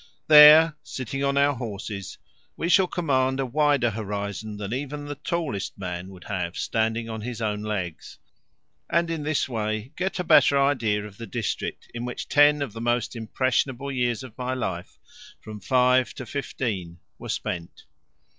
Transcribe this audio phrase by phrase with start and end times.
[0.27, 2.17] There, sitting on our horses,
[2.57, 7.21] we shall command a wider horizon than even the tallest man would have standing on
[7.21, 8.17] his own legs,
[8.89, 12.73] and in this way get a better idea of the district in which ten of
[12.73, 14.97] the most impressionable years of my life,
[15.39, 17.85] from five to fifteen, were spent.